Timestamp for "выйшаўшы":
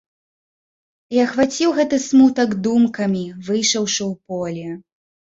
3.47-4.03